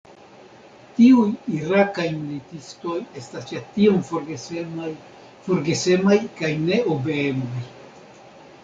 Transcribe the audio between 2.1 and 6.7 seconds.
militistoj estas ja tiom forgesemaj– forgesemaj kaj